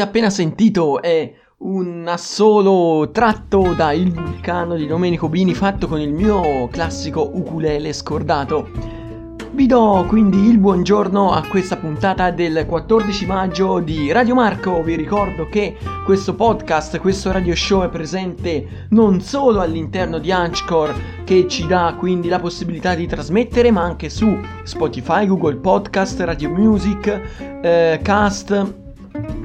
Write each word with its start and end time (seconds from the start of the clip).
avete 0.00 0.02
appena 0.02 0.30
sentito 0.30 1.02
è 1.02 1.32
un 1.58 2.06
assolo 2.08 3.10
tratto 3.10 3.74
da 3.74 3.92
Il 3.92 4.12
vulcano 4.12 4.74
di 4.74 4.86
Domenico 4.86 5.28
Bini 5.28 5.52
fatto 5.52 5.88
con 5.88 6.00
il 6.00 6.12
mio 6.12 6.68
classico 6.68 7.30
ukulele 7.34 7.92
scordato. 7.92 8.68
Vi 9.52 9.66
do 9.66 10.06
quindi 10.08 10.48
il 10.48 10.58
buongiorno 10.58 11.32
a 11.32 11.44
questa 11.46 11.76
puntata 11.76 12.30
del 12.30 12.64
14 12.66 13.26
maggio 13.26 13.80
di 13.80 14.10
Radio 14.10 14.34
Marco. 14.34 14.82
Vi 14.82 14.96
ricordo 14.96 15.48
che 15.48 15.76
questo 16.04 16.34
podcast, 16.34 16.98
questo 16.98 17.30
radio 17.30 17.54
show 17.54 17.82
è 17.82 17.90
presente 17.90 18.86
non 18.90 19.20
solo 19.20 19.60
all'interno 19.60 20.18
di 20.18 20.32
Anchor 20.32 20.94
che 21.24 21.46
ci 21.46 21.66
dà 21.66 21.94
quindi 21.98 22.28
la 22.28 22.38
possibilità 22.38 22.94
di 22.94 23.06
trasmettere, 23.06 23.70
ma 23.70 23.82
anche 23.82 24.08
su 24.08 24.38
Spotify, 24.62 25.26
Google 25.26 25.56
Podcast, 25.56 26.20
Radio 26.20 26.48
Music, 26.48 27.60
eh, 27.60 27.98
Cast 28.02 28.79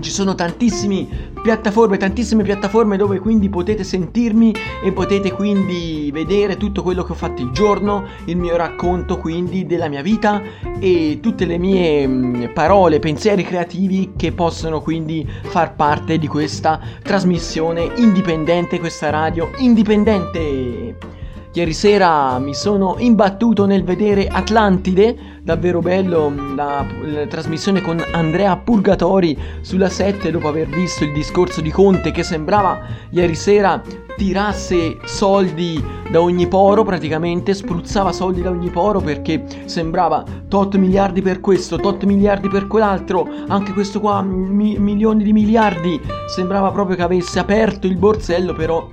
ci 0.05 0.11
sono 0.11 0.35
tantissime 0.35 1.07
piattaforme, 1.41 1.97
tantissime 1.97 2.43
piattaforme 2.43 2.95
dove 2.95 3.17
quindi 3.17 3.49
potete 3.49 3.83
sentirmi 3.83 4.53
e 4.83 4.91
potete 4.91 5.31
quindi 5.31 6.11
vedere 6.13 6.57
tutto 6.57 6.83
quello 6.83 7.03
che 7.03 7.13
ho 7.13 7.15
fatto 7.15 7.41
il 7.41 7.49
giorno, 7.49 8.05
il 8.25 8.37
mio 8.37 8.55
racconto 8.55 9.17
quindi 9.17 9.65
della 9.65 9.87
mia 9.87 10.03
vita 10.03 10.43
e 10.79 11.17
tutte 11.23 11.45
le 11.45 11.57
mie 11.57 12.07
mm, 12.07 12.43
parole, 12.53 12.99
pensieri 12.99 13.41
creativi 13.41 14.13
che 14.15 14.31
possono 14.31 14.79
quindi 14.79 15.27
far 15.45 15.73
parte 15.73 16.19
di 16.19 16.27
questa 16.27 16.79
trasmissione 17.01 17.91
indipendente, 17.95 18.79
questa 18.79 19.09
radio 19.09 19.49
indipendente. 19.57 21.14
Ieri 21.55 21.71
sera 21.71 22.37
mi 22.37 22.53
sono 22.53 22.97
imbattuto 22.97 23.65
nel 23.65 23.85
vedere 23.85 24.27
Atlantide, 24.27 25.39
davvero 25.41 25.79
bello, 25.79 26.29
la, 26.53 26.85
la, 27.01 27.27
trasmissione 27.27 27.79
con 27.81 28.03
Andrea 28.11 28.57
Purgatori 28.57 29.39
sulla 29.61 29.87
7 29.87 30.31
dopo 30.31 30.49
aver 30.49 30.67
visto 30.67 31.05
il 31.05 31.13
discorso 31.13 31.61
di 31.61 31.71
Conte 31.71 32.11
che 32.11 32.23
sembrava 32.23 32.81
ieri 33.11 33.35
sera 33.35 33.81
tirasse 34.17 34.97
soldi 35.05 35.81
da 36.11 36.19
ogni 36.19 36.45
poro 36.49 36.83
praticamente, 36.83 37.53
spruzzava 37.53 38.11
soldi 38.11 38.41
da 38.41 38.49
ogni 38.49 38.69
poro 38.69 38.99
perché 38.99 39.45
sembrava 39.63 40.25
tot 40.49 40.75
miliardi 40.75 41.21
per 41.21 41.39
questo, 41.39 41.77
tot 41.77 42.03
miliardi 42.03 42.49
per 42.49 42.67
quell'altro, 42.67 43.29
anche 43.47 43.71
questo 43.71 44.01
qua 44.01 44.21
mi, 44.21 44.77
milioni 44.77 45.23
di 45.23 45.31
miliardi, 45.31 46.01
sembrava 46.27 46.69
proprio 46.71 46.97
che 46.97 47.03
avesse 47.03 47.39
aperto 47.39 47.87
il 47.87 47.95
borsello 47.95 48.51
però 48.51 48.89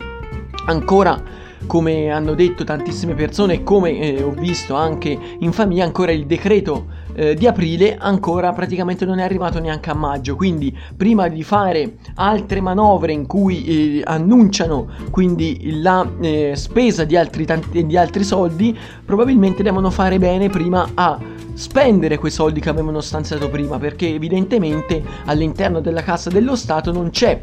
ancora 0.67 1.51
come 1.67 2.11
hanno 2.11 2.35
detto 2.35 2.65
tantissime 2.65 3.15
persone 3.15 3.55
e 3.55 3.63
come 3.63 3.99
eh, 3.99 4.23
ho 4.23 4.31
visto 4.31 4.75
anche 4.75 5.19
in 5.39 5.53
famiglia, 5.53 5.85
ancora 5.85 6.13
il 6.13 6.27
decreto 6.27 7.01
eh, 7.15 7.35
di 7.35 7.47
aprile 7.47 7.97
ancora 7.99 8.53
praticamente 8.53 9.05
non 9.05 9.19
è 9.19 9.23
arrivato 9.23 9.59
neanche 9.61 9.91
a 9.91 9.95
maggio. 9.95 10.37
Quindi 10.37 10.77
prima 10.97 11.29
di 11.29 11.43
fare 11.43 11.97
altre 12.15 12.61
manovre 12.61 13.13
in 13.13 13.27
cui 13.27 13.99
eh, 13.99 14.03
annunciano 14.05 14.89
quindi 15.11 15.81
la 15.81 16.09
eh, 16.21 16.53
spesa 16.55 17.05
di 17.05 17.17
altri, 17.17 17.45
tanti, 17.45 17.85
di 17.87 17.97
altri 17.97 18.25
soldi, 18.25 18.77
probabilmente 19.05 19.63
devono 19.63 19.91
fare 19.91 20.19
bene 20.19 20.49
prima 20.49 20.91
a 20.95 21.19
spendere 21.55 22.19
quei 22.19 22.33
soldi 22.33 22.61
che 22.61 22.71
avevano 22.71 23.01
stanziato 23.01 23.49
prima, 23.51 23.79
perché 23.79 24.09
evidentemente 24.09 25.03
all'interno 25.27 25.81
della 25.81 26.03
cassa 26.03 26.31
dello 26.31 26.57
Stato 26.57 26.93
non 26.93 27.11
c'è 27.11 27.43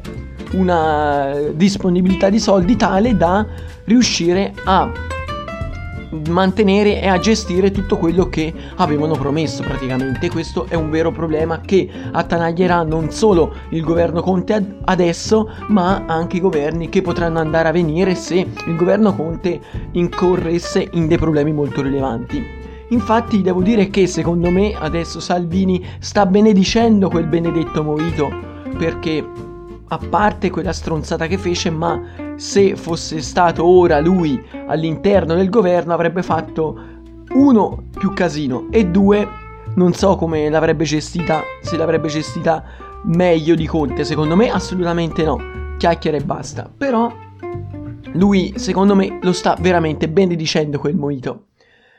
una 0.53 1.33
disponibilità 1.53 2.29
di 2.29 2.39
soldi 2.39 2.75
tale 2.75 3.15
da 3.15 3.45
riuscire 3.85 4.53
a 4.65 4.91
mantenere 6.29 7.01
e 7.01 7.07
a 7.07 7.19
gestire 7.19 7.71
tutto 7.71 7.97
quello 7.97 8.29
che 8.29 8.53
avevano 8.75 9.13
promesso 9.13 9.63
praticamente. 9.63 10.29
Questo 10.29 10.65
è 10.67 10.75
un 10.75 10.89
vero 10.89 11.11
problema 11.11 11.61
che 11.61 11.89
attanaglierà 12.11 12.83
non 12.83 13.11
solo 13.11 13.53
il 13.69 13.83
governo 13.83 14.21
Conte 14.21 14.77
adesso 14.85 15.49
ma 15.67 16.05
anche 16.07 16.37
i 16.37 16.41
governi 16.41 16.89
che 16.89 17.01
potranno 17.01 17.39
andare 17.39 17.69
a 17.69 17.71
venire 17.71 18.15
se 18.15 18.47
il 18.65 18.75
governo 18.75 19.15
Conte 19.15 19.59
incorresse 19.91 20.87
in 20.93 21.07
dei 21.07 21.17
problemi 21.17 21.53
molto 21.53 21.81
rilevanti. 21.81 22.57
Infatti 22.91 23.43
devo 23.43 23.61
dire 23.61 23.89
che 23.89 24.07
secondo 24.07 24.49
me 24.49 24.73
adesso 24.75 25.19
Salvini 25.19 25.85
sta 25.99 26.25
benedicendo 26.25 27.07
quel 27.07 27.27
benedetto 27.27 27.83
Moito 27.83 28.31
perché 28.79 29.23
a 29.89 29.97
parte 29.97 30.49
quella 30.49 30.73
stronzata 30.73 31.27
che 31.27 31.37
fece, 31.37 31.69
ma 31.69 32.01
se 32.35 32.75
fosse 32.75 33.21
stato 33.21 33.65
ora 33.65 33.99
lui 33.99 34.41
all'interno 34.67 35.35
del 35.35 35.49
governo 35.49 35.93
avrebbe 35.93 36.23
fatto 36.23 36.97
uno 37.33 37.83
più 37.97 38.13
casino 38.13 38.67
e 38.71 38.85
due 38.87 39.27
non 39.75 39.93
so 39.93 40.15
come 40.15 40.49
l'avrebbe 40.49 40.83
gestita, 40.83 41.41
se 41.61 41.77
l'avrebbe 41.77 42.07
gestita 42.07 42.63
meglio 43.03 43.55
di 43.55 43.65
Conte, 43.65 44.03
secondo 44.03 44.35
me 44.35 44.49
assolutamente 44.49 45.23
no, 45.23 45.39
chiacchiere 45.77 46.17
e 46.17 46.23
basta, 46.23 46.69
però 46.75 47.11
lui 48.13 48.53
secondo 48.57 48.95
me 48.95 49.19
lo 49.21 49.31
sta 49.31 49.55
veramente 49.59 50.09
benedicendo 50.09 50.79
quel 50.79 50.95
Moito. 50.95 51.43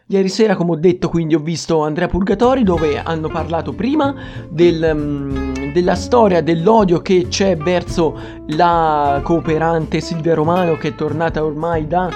Ieri 0.06 0.28
sera, 0.28 0.56
come 0.56 0.72
ho 0.72 0.76
detto, 0.76 1.08
quindi 1.08 1.36
ho 1.36 1.38
visto 1.38 1.82
Andrea 1.82 2.08
Purgatori 2.08 2.64
dove 2.64 3.00
hanno 3.00 3.28
parlato 3.28 3.72
prima 3.72 4.12
del, 4.48 4.90
um, 4.92 5.59
della 5.72 5.94
storia 5.94 6.42
dell'odio 6.42 7.00
che 7.00 7.26
c'è 7.28 7.56
verso 7.56 8.18
la 8.48 9.20
cooperante 9.22 10.00
Silvia 10.00 10.34
Romano 10.34 10.76
che 10.76 10.88
è 10.88 10.94
tornata 10.94 11.44
ormai 11.44 11.86
da 11.86 12.10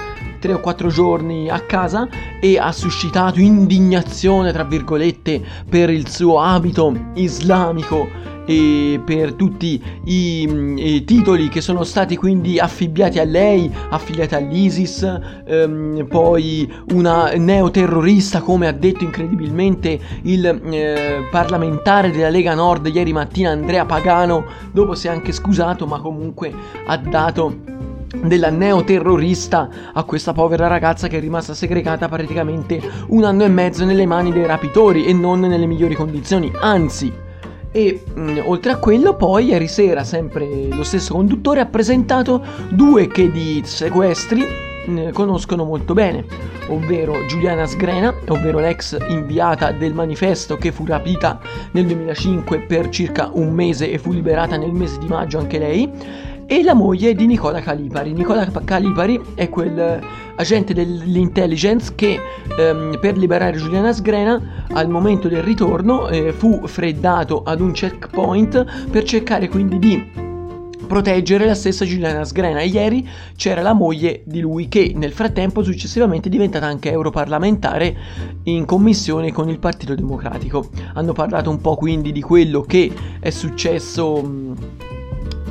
tre 0.44 0.52
o 0.52 0.60
quattro 0.60 0.88
giorni 0.88 1.48
a 1.48 1.60
casa 1.60 2.06
e 2.38 2.58
ha 2.58 2.70
suscitato 2.70 3.40
indignazione, 3.40 4.52
tra 4.52 4.64
virgolette, 4.64 5.40
per 5.66 5.88
il 5.88 6.06
suo 6.10 6.38
abito 6.38 6.94
islamico 7.14 8.06
e 8.44 9.00
per 9.02 9.32
tutti 9.32 9.82
i, 10.04 10.46
mm, 10.46 10.76
i, 10.76 11.04
titoli 11.04 11.48
che 11.48 11.62
sono 11.62 11.82
stati 11.82 12.14
quindi 12.16 12.58
affibbiati 12.58 13.18
a 13.18 13.24
lei, 13.24 13.72
affiliati 13.88 14.34
all'ISIS, 14.34 15.20
ehm, 15.46 16.06
poi 16.10 16.70
una 16.92 17.32
neoterrorista 17.32 18.42
come 18.42 18.66
ha 18.66 18.72
detto 18.72 19.02
incredibilmente 19.02 19.98
il 20.24 20.44
eh, 20.44 21.26
parlamentare 21.30 22.10
della 22.10 22.28
Lega 22.28 22.52
Nord 22.52 22.86
ieri 22.92 23.14
mattina 23.14 23.48
Andrea 23.48 23.86
Pagano, 23.86 24.44
dopo 24.72 24.94
si 24.94 25.06
è 25.06 25.10
anche 25.10 25.32
scusato 25.32 25.86
ma 25.86 25.98
comunque 26.00 26.52
ha 26.84 26.98
dato 26.98 27.72
della 28.22 28.50
neoterrorista 28.50 29.68
a 29.92 30.02
questa 30.04 30.32
povera 30.32 30.66
ragazza 30.66 31.08
che 31.08 31.18
è 31.18 31.20
rimasta 31.20 31.54
segregata 31.54 32.08
praticamente 32.08 32.80
un 33.08 33.24
anno 33.24 33.44
e 33.44 33.48
mezzo 33.48 33.84
nelle 33.84 34.06
mani 34.06 34.32
dei 34.32 34.46
rapitori 34.46 35.06
e 35.06 35.12
non 35.12 35.40
nelle 35.40 35.66
migliori 35.66 35.94
condizioni, 35.94 36.52
anzi. 36.60 37.12
E 37.70 38.04
mh, 38.14 38.20
mm, 38.20 38.38
oltre 38.44 38.70
a 38.70 38.76
quello, 38.76 39.16
poi 39.16 39.46
ieri 39.46 39.66
sera, 39.66 40.04
sempre 40.04 40.68
lo 40.70 40.84
stesso 40.84 41.14
conduttore 41.14 41.60
ha 41.60 41.66
presentato 41.66 42.40
due 42.68 43.08
che 43.08 43.32
di 43.32 43.62
sequestri 43.64 44.44
mh, 44.86 45.10
conoscono 45.10 45.64
molto 45.64 45.92
bene, 45.92 46.24
ovvero 46.68 47.26
Giuliana 47.26 47.66
Sgrena, 47.66 48.14
ovvero 48.28 48.60
l'ex 48.60 48.96
inviata 49.08 49.72
del 49.72 49.92
manifesto 49.92 50.56
che 50.56 50.70
fu 50.70 50.84
rapita 50.86 51.40
nel 51.72 51.86
2005 51.86 52.60
per 52.60 52.90
circa 52.90 53.30
un 53.32 53.52
mese 53.52 53.90
e 53.90 53.98
fu 53.98 54.12
liberata 54.12 54.56
nel 54.56 54.72
mese 54.72 54.98
di 54.98 55.08
maggio 55.08 55.38
anche 55.38 55.58
lei 55.58 55.90
e 56.46 56.62
la 56.62 56.74
moglie 56.74 57.14
di 57.14 57.26
Nicola 57.26 57.60
Calipari. 57.60 58.12
Nicola 58.12 58.46
Calipari 58.64 59.20
è 59.34 59.48
quel 59.48 60.00
agente 60.36 60.74
dell'intelligence 60.74 61.92
che 61.94 62.18
ehm, 62.58 62.98
per 63.00 63.16
liberare 63.16 63.56
Giuliana 63.56 63.92
Sgrena 63.92 64.64
al 64.72 64.88
momento 64.88 65.28
del 65.28 65.42
ritorno 65.42 66.08
eh, 66.08 66.32
fu 66.32 66.66
freddato 66.66 67.42
ad 67.44 67.60
un 67.60 67.72
checkpoint 67.72 68.88
per 68.90 69.04
cercare 69.04 69.48
quindi 69.48 69.78
di 69.78 70.22
proteggere 70.84 71.46
la 71.46 71.54
stessa 71.54 71.84
Giuliana 71.84 72.24
Sgrena 72.24 72.60
ieri 72.62 73.08
c'era 73.36 73.62
la 73.62 73.72
moglie 73.72 74.22
di 74.24 74.40
lui 74.40 74.68
che 74.68 74.92
nel 74.94 75.12
frattempo 75.12 75.62
successivamente 75.62 76.28
è 76.28 76.30
diventata 76.30 76.66
anche 76.66 76.90
europarlamentare 76.90 77.96
in 78.44 78.64
commissione 78.64 79.32
con 79.32 79.48
il 79.48 79.58
Partito 79.58 79.94
Democratico. 79.94 80.68
Hanno 80.94 81.12
parlato 81.12 81.50
un 81.50 81.60
po' 81.60 81.76
quindi 81.76 82.12
di 82.12 82.20
quello 82.20 82.60
che 82.60 82.92
è 83.18 83.30
successo 83.30 84.52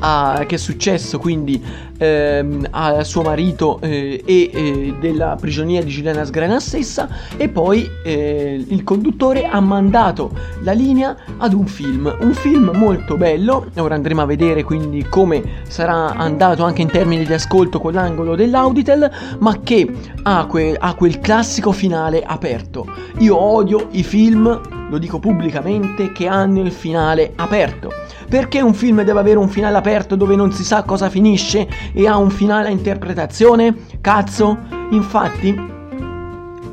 a, 0.06 0.44
che 0.46 0.56
è 0.56 0.58
successo 0.58 1.18
quindi 1.18 1.64
ehm, 1.98 2.68
a 2.72 3.04
suo 3.04 3.22
marito 3.22 3.80
eh, 3.82 4.22
e 4.26 4.52
eh, 4.54 4.96
della 5.00 5.38
prigionia 5.40 5.82
di 5.82 5.90
Giuliana 5.90 6.26
Sgrena 6.26 6.60
stessa 6.60 7.08
e 7.38 7.48
poi 7.48 7.90
eh, 8.04 8.64
il 8.68 8.84
conduttore 8.84 9.46
ha 9.46 9.60
mandato 9.62 10.32
la 10.62 10.74
linea 10.74 11.16
ad 11.38 11.54
un 11.54 11.66
film, 11.66 12.14
un 12.20 12.34
film 12.34 12.72
molto 12.76 13.16
bello, 13.16 13.68
ora 13.78 13.96
andremo 13.96 14.22
a 14.22 14.26
vedere 14.26 14.64
quindi 14.64 15.06
come 15.08 15.62
sarà 15.68 16.14
andato 16.16 16.64
anche 16.64 16.82
in 16.82 16.90
termini 16.90 17.26
di 17.26 17.34
ascolto 17.34 17.80
con 17.80 17.94
l'angolo 17.94 18.36
dell'Auditel, 18.36 19.10
ma 19.40 19.60
che 19.62 19.90
ha, 20.24 20.46
que- 20.46 20.76
ha 20.78 20.94
quel 20.96 21.20
classico 21.20 21.72
finale 21.72 22.22
aperto. 22.24 22.86
Io 23.20 23.40
odio 23.40 23.88
i 23.92 24.04
film, 24.04 24.90
lo 24.90 24.98
dico 24.98 25.20
pubblicamente, 25.20 26.12
che 26.12 26.28
hanno 26.28 26.62
il 26.62 26.72
finale 26.72 27.32
aperto 27.36 28.03
perché 28.34 28.62
un 28.62 28.74
film 28.74 29.04
deve 29.04 29.20
avere 29.20 29.38
un 29.38 29.48
finale 29.48 29.78
aperto 29.78 30.16
dove 30.16 30.36
non 30.36 30.52
si 30.52 30.64
sa 30.64 30.82
cosa 30.82 31.08
finisce 31.08 31.68
e 31.94 32.08
ha 32.08 32.18
un 32.18 32.32
finale 32.32 32.70
a 32.70 32.72
interpretazione? 32.72 33.76
Cazzo! 34.02 34.58
Infatti, 34.90 35.56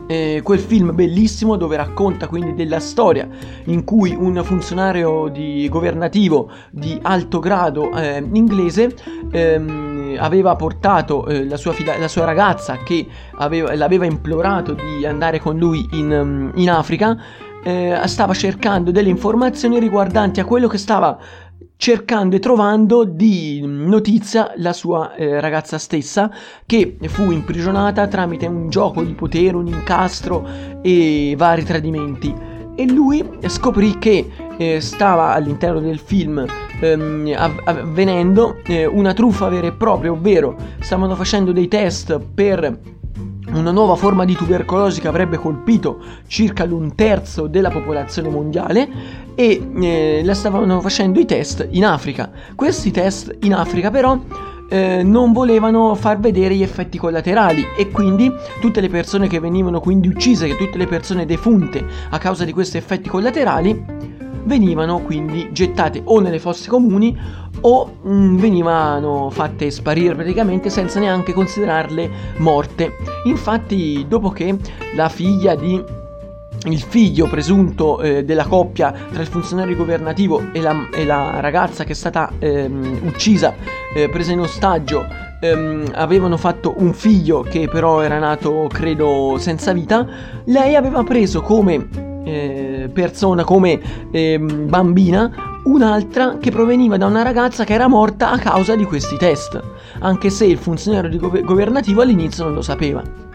eh, 0.07 0.41
quel 0.43 0.59
film 0.59 0.95
bellissimo 0.95 1.57
dove 1.57 1.77
racconta 1.77 2.29
quindi 2.29 2.55
della 2.55 2.81
storia 2.81 3.29
in 3.65 3.85
cui 3.85 4.17
un 4.19 4.41
funzionario 4.43 5.29
di 5.29 5.69
governativo 5.69 6.51
di 6.71 6.99
alto 7.03 7.41
grado 7.41 7.95
eh, 7.95 8.27
inglese 8.33 8.97
ehm, 9.31 10.17
aveva 10.19 10.57
portato 10.57 11.27
eh, 11.27 11.45
la, 11.45 11.59
sua 11.59 11.75
fida- 11.75 11.99
la, 11.99 12.09
sua 12.09 12.25
ragazza 12.25 12.79
che 12.79 13.07
aveva, 13.35 13.75
l'aveva 13.75 14.07
implorato 14.07 14.73
di 14.73 15.05
andare 15.05 15.39
con 15.39 15.59
lui 15.59 15.87
in, 15.93 16.53
in 16.55 16.71
Africa 16.71 17.19
eh, 17.63 18.01
stava 18.07 18.33
cercando 18.33 18.91
delle 18.91 19.11
informazioni 19.11 19.79
riguardanti 19.79 20.41
a 20.41 20.45
quello 20.45 20.67
che 20.67 20.79
stava 20.79 21.19
cercando 21.81 22.37
e 22.37 22.41
trovando 22.41 23.05
di 23.05 23.63
notizia 23.65 24.53
la 24.57 24.75
sua 24.75 25.15
eh, 25.15 25.41
ragazza 25.41 25.79
stessa 25.79 26.31
che 26.67 26.99
fu 27.07 27.31
imprigionata 27.31 28.07
tramite 28.07 28.45
un 28.45 28.69
gioco 28.69 29.03
di 29.03 29.15
potere, 29.15 29.57
un 29.57 29.67
incastro 29.67 30.47
e 30.83 31.35
vari 31.39 31.65
tradimenti. 31.65 32.35
E 32.77 32.87
lui 32.87 33.27
scoprì 33.47 33.97
che 33.99 34.31
eh, 34.59 34.81
stava 34.83 35.33
all'interno 35.33 35.81
del 35.81 35.99
film 35.99 36.45
ehm, 36.83 37.35
avvenendo 37.65 38.59
eh, 38.67 38.85
una 38.85 39.15
truffa 39.15 39.49
vera 39.49 39.69
e 39.69 39.73
propria, 39.73 40.13
ovvero 40.13 40.57
stavano 40.81 41.15
facendo 41.15 41.51
dei 41.51 41.67
test 41.67 42.21
per 42.35 42.79
una 43.53 43.71
nuova 43.71 43.97
forma 43.97 44.25
di 44.25 44.35
tubercolosi 44.35 45.01
che 45.01 45.09
avrebbe 45.09 45.39
colpito 45.39 45.99
circa 46.27 46.65
l'un 46.65 46.95
terzo 46.95 47.47
della 47.47 47.71
popolazione 47.71 48.29
mondiale 48.29 48.89
e 49.35 49.71
eh, 49.81 50.21
la 50.25 50.35
stavano 50.35 50.81
facendo 50.81 51.19
i 51.19 51.25
test 51.25 51.67
in 51.71 51.85
Africa. 51.85 52.31
Questi 52.55 52.91
test 52.91 53.37
in 53.43 53.55
Africa 53.55 53.91
però 53.91 54.19
eh, 54.69 55.03
non 55.03 55.33
volevano 55.33 55.95
far 55.95 56.21
vedere 56.21 56.55
gli 56.55 56.63
effetti 56.63 56.97
collaterali 56.97 57.67
e 57.77 57.91
quindi 57.91 58.31
tutte 58.61 58.81
le 58.81 58.89
persone 58.89 59.27
che 59.27 59.41
venivano 59.41 59.81
quindi 59.81 60.09
uccise, 60.09 60.57
tutte 60.57 60.79
le 60.79 60.87
persone 60.87 61.27
defunte 61.27 61.85
a 62.11 62.19
causa 62.19 62.45
di 62.45 62.53
questi 62.53 62.77
effetti 62.77 63.09
collaterali 63.09 63.85
venivano 64.45 65.01
quindi 65.01 65.49
gettate 65.53 66.01
o 66.05 66.21
nelle 66.21 66.39
fosse 66.39 66.69
comuni 66.69 67.19
o 67.63 67.97
mh, 68.03 68.13
mm, 68.13 68.37
venivano 68.37 69.31
fatte 69.31 69.71
sparire 69.71 70.15
praticamente 70.15 70.71
senza 70.71 70.99
neanche 71.01 71.33
considerarle 71.33 72.11
morte. 72.39 72.97
Infatti, 73.25 74.05
dopo 74.09 74.31
che 74.31 74.57
la 74.95 75.09
figlia 75.09 75.55
di 75.55 75.99
il 76.65 76.83
figlio 76.83 77.27
presunto 77.27 78.01
eh, 78.03 78.23
della 78.25 78.45
coppia 78.45 78.93
tra 78.93 79.23
il 79.23 79.29
funzionario 79.29 79.77
governativo 79.77 80.53
e 80.53 80.61
la, 80.61 80.89
e 80.93 81.07
la 81.07 81.41
ragazza 81.41 81.85
che 81.85 81.93
è 81.93 81.95
stata 81.95 82.33
ehm, 82.39 83.01
uccisa, 83.05 83.55
eh, 83.95 84.09
presa 84.11 84.33
in 84.33 84.41
ostaggio, 84.41 85.07
ehm, 85.41 85.93
avevano 85.95 86.37
fatto 86.37 86.75
un 86.77 86.93
figlio 86.93 87.41
che 87.41 87.67
però 87.69 88.03
era 88.03 88.19
nato, 88.19 88.69
credo, 88.69 89.37
senza 89.39 89.73
vita, 89.73 90.07
lei 90.45 90.75
aveva 90.77 91.03
preso 91.03 91.41
come 91.41 91.89
eh, 92.25 92.70
persona, 92.89 93.45
come 93.45 93.81
ehm, 94.11 94.69
bambina, 94.69 95.61
un'altra 95.65 96.39
che 96.39 96.51
proveniva 96.51 96.97
da 96.97 97.07
una 97.07 97.23
ragazza 97.23 97.65
che 97.65 97.75
era 97.75 97.89
morta 97.89 98.31
a 98.31 98.39
causa 98.39 98.75
di 98.77 98.85
questi 98.85 99.17
test, 99.17 99.61
anche 99.99 100.31
se 100.31 100.47
il 100.47 100.59
funzionario 100.59 101.19
gov- 101.19 101.43
governativo 101.43 102.01
all'inizio 102.01 102.45
non 102.45 102.55
lo 102.55 102.63
sapeva. 102.63 103.29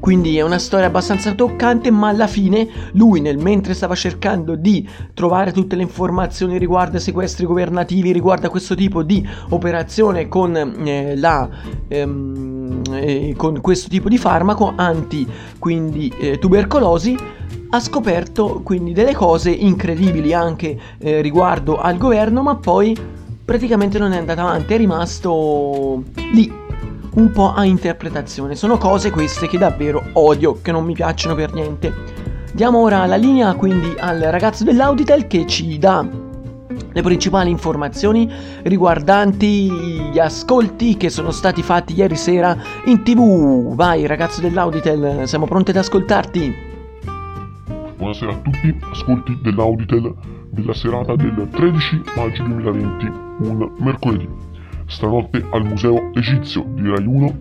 Quindi 0.00 0.38
è 0.38 0.42
una 0.42 0.58
storia 0.58 0.86
abbastanza 0.86 1.34
toccante, 1.34 1.90
ma 1.90 2.08
alla 2.08 2.28
fine 2.28 2.66
lui, 2.92 3.20
nel 3.20 3.36
mentre 3.36 3.74
stava 3.74 3.94
cercando 3.94 4.54
di 4.54 4.88
trovare 5.12 5.52
tutte 5.52 5.76
le 5.76 5.82
informazioni 5.82 6.56
riguardo 6.56 6.96
ai 6.96 7.02
sequestri 7.02 7.44
governativi, 7.44 8.12
riguardo 8.12 8.46
a 8.46 8.50
questo 8.50 8.74
tipo 8.74 9.02
di 9.02 9.26
operazione 9.50 10.28
con 10.28 10.56
eh, 10.56 11.16
la... 11.16 11.48
Ehm, 11.88 12.82
eh, 12.92 13.34
con 13.36 13.60
questo 13.60 13.88
tipo 13.88 14.08
di 14.08 14.18
farmaco 14.18 14.72
anti 14.76 15.26
quindi 15.58 16.12
eh, 16.18 16.38
tubercolosi 16.38 17.16
ha 17.70 17.80
scoperto 17.80 18.60
quindi 18.62 18.92
delle 18.92 19.14
cose 19.14 19.50
incredibili 19.50 20.32
anche 20.32 20.78
eh, 20.98 21.20
riguardo 21.20 21.78
al 21.78 21.98
governo, 21.98 22.42
ma 22.42 22.56
poi 22.56 22.96
praticamente 23.44 23.98
non 23.98 24.12
è 24.12 24.18
andato 24.18 24.40
avanti, 24.40 24.74
è 24.74 24.76
rimasto 24.76 26.02
lì 26.32 26.52
un 27.14 27.30
po' 27.30 27.52
a 27.52 27.64
interpretazione. 27.64 28.54
Sono 28.54 28.78
cose 28.78 29.10
queste 29.10 29.48
che 29.48 29.58
davvero 29.58 30.02
odio, 30.14 30.60
che 30.62 30.72
non 30.72 30.84
mi 30.84 30.94
piacciono 30.94 31.34
per 31.34 31.52
niente. 31.52 31.92
Diamo 32.52 32.80
ora 32.80 33.06
la 33.06 33.16
linea 33.16 33.54
quindi 33.54 33.94
al 33.98 34.20
ragazzo 34.20 34.64
dell'Auditel 34.64 35.26
che 35.26 35.46
ci 35.46 35.78
dà 35.78 36.06
le 36.90 37.02
principali 37.02 37.50
informazioni 37.50 38.30
riguardanti 38.62 39.70
gli 40.10 40.18
ascolti 40.18 40.96
che 40.96 41.10
sono 41.10 41.30
stati 41.30 41.62
fatti 41.62 41.94
ieri 41.94 42.16
sera 42.16 42.56
in 42.86 43.02
tv. 43.02 43.74
Vai 43.74 44.06
ragazzo 44.06 44.40
dell'Auditel, 44.40 45.28
siamo 45.28 45.46
pronti 45.46 45.70
ad 45.70 45.76
ascoltarti. 45.76 46.67
Buonasera 47.98 48.30
a 48.30 48.36
tutti, 48.36 48.78
ascolti 48.92 49.36
dell'Auditel 49.42 50.14
della 50.50 50.72
serata 50.72 51.16
del 51.16 51.48
13 51.50 52.02
maggio 52.14 52.44
2020, 52.44 53.06
un 53.40 53.72
mercoledì. 53.80 54.28
Stanotte 54.86 55.44
al 55.50 55.64
Museo 55.64 56.12
Egizio 56.14 56.64
di 56.74 56.88
Rai 56.88 57.04
1, 57.04 57.38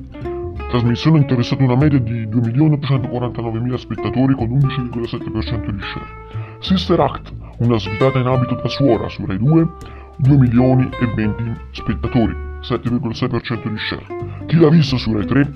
trasmissione 0.72 1.20
interessata 1.20 1.64
una 1.64 1.76
media 1.76 2.00
di 2.00 2.26
2.849.000 2.26 3.76
spettatori 3.76 4.34
con 4.34 4.48
11,7% 4.48 5.70
di 5.70 5.80
share. 5.80 6.58
Sister 6.58 7.00
Act, 7.02 7.32
una 7.60 7.78
svitata 7.78 8.18
in 8.18 8.26
abito 8.26 8.56
da 8.56 8.68
suora 8.68 9.08
su 9.10 9.28
Rai 9.28 9.38
2, 9.38 9.68
2 10.18 10.38
milioni 10.38 10.90
e 11.00 11.06
20 11.06 11.44
spettatori, 11.70 12.34
7,6% 12.62 13.70
di 13.70 13.78
share. 13.78 14.46
Chi 14.48 14.58
l'ha 14.58 14.70
visto 14.70 14.98
su 14.98 15.14
Rai 15.14 15.28
3? 15.28 15.52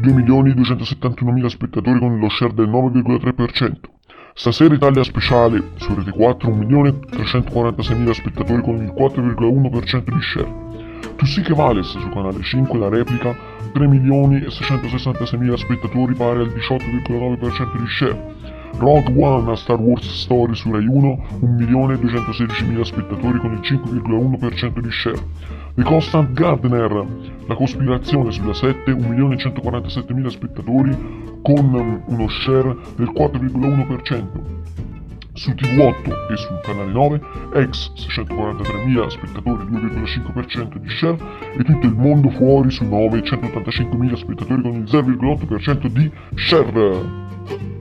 2.271.000 0.00 1.46
spettatori 1.46 2.00
con 2.00 2.18
lo 2.18 2.28
share 2.28 2.54
del 2.54 2.68
9,3%. 2.68 3.91
Stasera 4.34 4.74
Italia 4.74 5.04
Speciale 5.04 5.72
su 5.76 5.94
Rete 5.94 6.10
4 6.10 6.50
1.346.000 6.50 8.10
spettatori 8.12 8.62
con 8.62 8.76
il 8.76 8.90
4,1% 8.96 10.04
di 10.04 10.22
share. 10.22 10.70
Tu 11.16 11.26
sì 11.26 11.42
che 11.42 11.52
vales 11.52 11.86
su 11.86 12.08
canale 12.08 12.42
5 12.42 12.78
la 12.78 12.88
replica 12.88 13.36
3.666.000 13.74 15.54
spettatori 15.54 16.14
pari 16.14 16.40
al 16.40 16.48
18,9% 16.48 17.78
di 17.78 17.86
share. 17.88 18.34
Rogue 18.78 19.14
One 19.16 19.50
a 19.50 19.56
Star 19.56 19.80
Wars 19.80 20.08
Story 20.22 20.54
su 20.54 20.70
Rai 20.70 20.86
1 20.86 21.26
1.216.000 21.40 22.80
spettatori 22.82 23.38
con 23.38 23.52
il 23.52 23.60
5,1% 23.60 24.78
di 24.80 24.90
share. 24.90 25.20
The 25.74 25.82
Constant 25.84 26.32
Gardener, 26.32 27.06
la 27.46 27.54
cospirazione 27.54 28.30
sulla 28.30 28.52
7, 28.52 28.92
1.147.000 28.92 30.26
spettatori 30.26 30.90
con 31.42 32.02
uno 32.06 32.28
share 32.28 32.76
del 32.96 33.10
4,1%. 33.10 34.60
Su 35.34 35.50
TV8 35.52 36.30
e 36.30 36.36
sul 36.36 36.60
canale 36.62 36.92
9, 36.92 37.20
ex 37.54 37.90
643.000 37.94 39.06
spettatori 39.08 39.64
2,5% 39.64 40.76
di 40.76 40.88
share 40.90 41.16
e 41.56 41.64
tutto 41.64 41.86
il 41.86 41.94
mondo 41.94 42.28
fuori 42.30 42.70
su 42.70 42.84
9 42.84 43.20
185.000 43.20 44.14
spettatori 44.14 44.60
con 44.60 44.74
il 44.74 44.82
0,8% 44.82 45.86
di 45.86 46.10
share. 46.34 47.71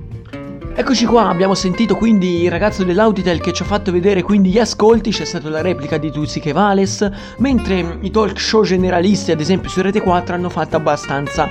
Eccoci 0.73 1.05
qua, 1.05 1.27
abbiamo 1.27 1.53
sentito 1.53 1.97
quindi 1.97 2.43
il 2.43 2.49
ragazzo 2.49 2.85
dell'Auditel 2.85 3.41
che 3.41 3.51
ci 3.51 3.61
ha 3.61 3.65
fatto 3.65 3.91
vedere 3.91 4.23
quindi 4.23 4.49
gli 4.49 4.57
ascolti, 4.57 5.11
c'è 5.11 5.25
stata 5.25 5.49
la 5.49 5.61
replica 5.61 5.97
di 5.97 6.09
Tuziche 6.09 6.53
Vales, 6.53 7.07
mentre 7.39 7.97
i 7.99 8.09
talk 8.09 8.39
show 8.39 8.63
generalisti, 8.63 9.31
ad 9.31 9.41
esempio 9.41 9.69
su 9.69 9.81
Rete 9.81 10.01
4, 10.01 10.33
hanno 10.33 10.49
fatto 10.49 10.77
abbastanza 10.77 11.49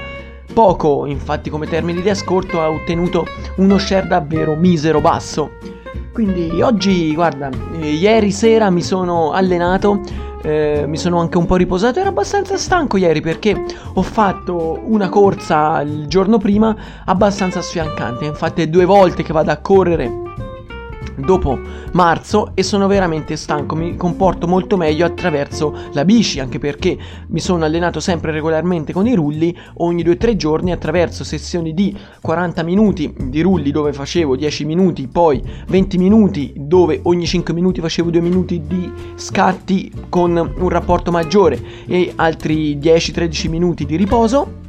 poco, 0.53 1.05
infatti 1.05 1.51
come 1.51 1.67
termini 1.67 2.01
di 2.01 2.09
ascolto 2.09 2.63
ha 2.63 2.71
ottenuto 2.71 3.27
uno 3.57 3.77
share 3.77 4.07
davvero 4.07 4.57
misero 4.57 5.03
basso. 5.03 5.53
Quindi 6.13 6.63
oggi, 6.63 7.15
guarda, 7.15 7.51
eh, 7.79 7.91
ieri 7.91 8.33
sera 8.33 8.71
mi 8.71 8.83
sono 8.83 9.33
allenato 9.33 10.01
eh, 10.43 10.85
mi 10.87 10.97
sono 10.97 11.21
anche 11.21 11.39
un 11.39 11.47
po' 11.47 11.57
riposato, 11.57 12.01
ero 12.01 12.09
abbastanza 12.09 12.57
stanco 12.57 12.97
ieri 12.97 13.21
perché 13.21 13.65
ho 13.95 14.03
fatto 14.03 14.81
una 14.85 15.09
corsa 15.09 15.81
il 15.83 16.07
giorno 16.07 16.39
prima 16.39 16.75
abbastanza 17.05 17.61
sfiancante, 17.61 18.25
infatti 18.25 18.69
due 18.69 18.85
volte 18.85 19.23
che 19.23 19.33
vado 19.33 19.51
a 19.51 19.57
correre 19.59 20.29
dopo 21.21 21.59
marzo 21.93 22.53
e 22.55 22.63
sono 22.63 22.87
veramente 22.87 23.37
stanco, 23.37 23.75
mi 23.75 23.97
comporto 23.97 24.47
molto 24.47 24.77
meglio 24.77 25.05
attraverso 25.05 25.75
la 25.93 26.05
bici, 26.05 26.41
anche 26.41 26.59
perché 26.59 26.97
mi 27.29 27.41
sono 27.41 27.65
allenato 27.65 28.01
sempre 28.01 28.33
regolarmente 28.33 28.93
con 28.93 29.07
i 29.07 29.15
rulli 29.15 29.57
ogni 29.79 30.03
2-3 30.05 30.37
giorni 30.37 30.73
attraverso 30.73 31.25
sessioni 31.25 31.75
di 31.75 31.97
40 32.21 32.63
minuti 32.63 33.15
di 33.17 33.41
rulli 33.41 33.71
dove 33.71 33.93
facevo 33.93 34.37
10 34.37 34.65
minuti, 34.65 35.09
poi 35.09 35.43
20 35.67 35.99
minuti 35.99 36.53
dove 36.57 37.01
ogni 37.05 37.27
5 37.27 37.55
minuti 37.55 37.81
facevo 37.81 38.11
2 38.11 38.21
minuti 38.21 38.63
di 38.67 38.91
scatti 39.15 39.91
con 40.09 40.37
un 40.37 40.69
rapporto 40.69 41.11
maggiore 41.11 41.61
e 41.87 42.13
altri 42.17 42.77
10-13 42.79 43.49
minuti 43.49 43.87
di 43.87 43.97
riposo 43.97 44.60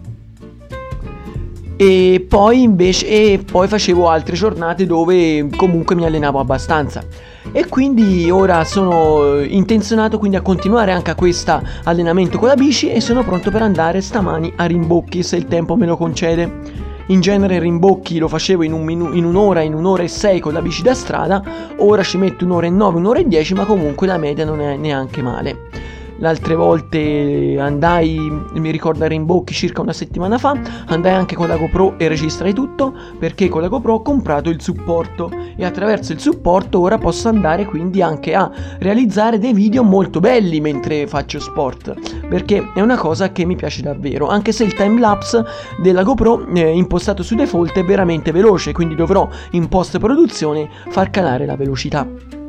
e 1.82 2.24
poi 2.30 2.62
invece 2.62 3.08
e 3.08 3.44
poi 3.44 3.68
facevo 3.68 4.08
altre 4.08 4.36
giornate 4.36 4.86
dove 4.86 5.50
comunque 5.56 5.96
mi 5.96 6.06
allenavo 6.06 6.38
abbastanza 6.38 7.04
e 7.52 7.68
quindi 7.68 8.30
ora 8.30 8.64
sono 8.66 9.40
intenzionato 9.40 10.20
quindi 10.20 10.38
a 10.38 10.42
continuare 10.42 10.92
anche 10.92 11.10
a 11.10 11.16
questo 11.16 11.60
allenamento 11.86 12.38
con 12.38 12.50
la 12.50 12.54
bici 12.54 12.92
e 12.92 13.02
sono 13.02 13.24
pronto 13.24 13.50
per 13.50 13.64
andare 13.64 14.00
stamani 14.00 14.54
a 14.58 14.66
Rimbocchi 14.66 15.24
se 15.24 15.38
il 15.38 15.48
tempo 15.48 15.76
me 15.76 15.88
lo 15.88 15.98
concede 15.98 16.90
in 17.08 17.20
genere 17.20 17.58
rimbocchi 17.58 18.20
lo 18.20 18.28
facevo 18.28 18.62
in, 18.62 18.74
un 18.74 18.84
minu- 18.84 19.16
in 19.16 19.26
un'ora, 19.26 19.62
in 19.62 19.74
un'ora 19.74 20.04
e 20.04 20.08
sei 20.08 20.40
con 20.40 20.54
la 20.54 20.62
bici 20.62 20.82
da 20.82 20.94
strada, 20.94 21.44
ora 21.78 22.04
ci 22.04 22.18
metto 22.18 22.46
un'ora 22.46 22.68
e 22.68 22.70
nove, 22.70 23.00
un'ora 23.00 23.20
e 23.20 23.28
dieci, 23.28 23.54
ma 23.54 23.66
comunque 23.66 24.08
la 24.08 24.18
media 24.18 24.46
non 24.46 24.62
è 24.62 24.78
neanche 24.78 25.22
male. 25.22 25.91
Le 26.22 26.28
altre 26.28 26.54
volte 26.54 27.58
andai, 27.60 28.20
mi 28.54 28.70
ricordo 28.70 29.04
a 29.04 29.08
Rimbocchi 29.08 29.56
circa 29.56 29.82
una 29.82 29.92
settimana 29.92 30.38
fa, 30.38 30.56
andai 30.86 31.14
anche 31.14 31.36
con 31.36 31.48
la 31.48 31.58
GoPro 31.58 31.98
e 31.98 32.08
registrai 32.08 32.54
tutto 32.54 32.94
perché 33.18 33.50
con 33.50 33.60
la 33.62 33.68
GoPro 33.68 33.96
ho 33.96 34.02
comprato 34.04 34.52
il 34.52 34.62
supporto 34.62 35.32
e 35.56 35.66
attraverso 35.66 36.12
il 36.12 36.20
supporto 36.20 36.80
ora 36.80 37.00
posso 37.00 37.28
andare 37.28 37.66
quindi 37.66 38.04
anche 38.04 38.36
a 38.36 38.52
realizzare 38.78 39.40
dei 39.40 39.54
video 39.54 39.82
molto 39.82 40.20
belli 40.20 40.62
mentre 40.62 41.08
faccio 41.08 41.40
sport 41.40 41.96
perché 42.28 42.72
è 42.76 42.82
una 42.82 42.98
cosa 42.98 43.32
che 43.32 43.44
mi 43.44 43.56
piace 43.56 43.82
davvero 43.82 44.28
anche 44.28 44.52
se 44.52 44.64
il 44.64 44.76
timelapse 44.76 45.44
della 45.82 46.04
GoPro 46.04 46.46
eh, 46.54 46.70
impostato 46.70 47.24
su 47.24 47.34
default 47.34 47.80
è 47.80 47.84
veramente 47.84 48.32
veloce 48.32 48.74
quindi 48.74 48.94
dovrò 48.94 49.28
in 49.52 49.68
post 49.68 49.98
produzione 49.98 50.70
far 50.90 51.10
calare 51.10 51.48
la 51.48 51.56
velocità. 51.56 52.41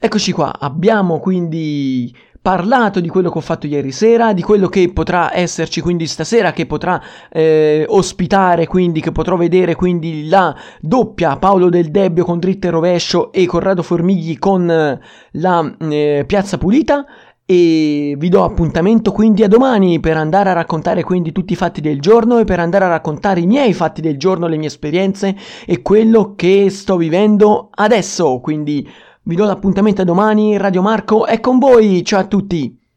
Eccoci 0.00 0.30
qua, 0.30 0.60
abbiamo 0.60 1.18
quindi 1.18 2.14
parlato 2.40 3.00
di 3.00 3.08
quello 3.08 3.32
che 3.32 3.38
ho 3.38 3.40
fatto 3.40 3.66
ieri 3.66 3.90
sera, 3.90 4.32
di 4.32 4.42
quello 4.42 4.68
che 4.68 4.92
potrà 4.92 5.36
esserci 5.36 5.80
quindi 5.80 6.06
stasera, 6.06 6.52
che 6.52 6.66
potrà 6.66 7.02
eh, 7.28 7.84
ospitare, 7.88 8.68
quindi 8.68 9.00
che 9.00 9.10
potrò 9.10 9.36
vedere 9.36 9.74
quindi 9.74 10.28
la 10.28 10.54
doppia 10.80 11.36
Paolo 11.36 11.68
del 11.68 11.90
Debbio 11.90 12.24
con 12.24 12.38
dritto 12.38 12.68
e 12.68 12.70
rovescio 12.70 13.32
e 13.32 13.44
Corrado 13.46 13.82
Formigli 13.82 14.38
con 14.38 14.70
eh, 14.70 15.00
la 15.32 15.74
eh, 15.80 16.22
Piazza 16.24 16.58
Pulita. 16.58 17.04
E 17.44 18.14
vi 18.18 18.28
do 18.28 18.44
appuntamento 18.44 19.10
quindi 19.10 19.42
a 19.42 19.48
domani 19.48 20.00
per 20.00 20.18
andare 20.18 20.50
a 20.50 20.52
raccontare 20.52 21.02
quindi 21.02 21.32
tutti 21.32 21.54
i 21.54 21.56
fatti 21.56 21.80
del 21.80 21.98
giorno 21.98 22.38
e 22.38 22.44
per 22.44 22.60
andare 22.60 22.84
a 22.84 22.88
raccontare 22.88 23.40
i 23.40 23.46
miei 23.46 23.72
fatti 23.72 24.02
del 24.02 24.18
giorno, 24.18 24.46
le 24.46 24.58
mie 24.58 24.66
esperienze 24.66 25.34
e 25.64 25.80
quello 25.80 26.34
che 26.36 26.68
sto 26.68 26.98
vivendo 26.98 27.70
adesso, 27.74 28.38
quindi 28.40 28.86
vi 29.28 29.36
do 29.36 29.44
l'appuntamento 29.44 30.00
a 30.00 30.04
domani, 30.06 30.56
Radio 30.56 30.80
Marco 30.80 31.26
è 31.26 31.38
con 31.38 31.58
voi, 31.58 32.02
ciao 32.02 32.20
a 32.20 32.26
tutti! 32.26 32.87